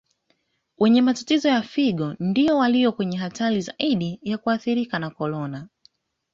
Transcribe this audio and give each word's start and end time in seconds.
Wenye 0.79 1.01
matatizo 1.01 1.49
ya 1.49 1.61
Figo 1.61 2.15
ndiyo 2.19 2.57
walio 2.57 2.91
kwenye 2.91 3.17
hatari 3.17 3.61
zaidi 3.61 4.19
ya 4.23 4.37
kuathirika 4.37 4.99
na 4.99 5.09
Corona 5.09 5.67